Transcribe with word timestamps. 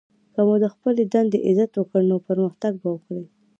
که 0.33 0.41
مو 0.47 0.55
د 0.63 0.65
خپلي 0.73 1.03
دندې 1.13 1.37
عزت 1.47 1.71
وکړئ! 1.75 2.03
نو 2.09 2.15
پرمختګ 2.27 2.73
به 2.81 2.89
وکړئ! 2.91 3.23